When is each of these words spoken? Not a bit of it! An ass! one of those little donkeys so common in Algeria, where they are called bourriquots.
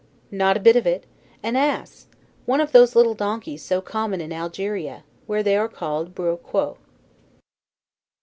Not 0.31 0.57
a 0.57 0.61
bit 0.61 0.75
of 0.75 0.87
it! 0.87 1.05
An 1.43 1.55
ass! 1.55 2.07
one 2.47 2.59
of 2.59 2.71
those 2.71 2.95
little 2.95 3.13
donkeys 3.13 3.61
so 3.63 3.81
common 3.81 4.19
in 4.19 4.33
Algeria, 4.33 5.03
where 5.27 5.43
they 5.43 5.55
are 5.55 5.69
called 5.69 6.15
bourriquots. 6.15 6.79